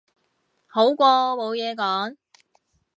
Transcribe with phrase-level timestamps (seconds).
[0.65, 1.05] 好過
[1.37, 2.17] 冇嘢講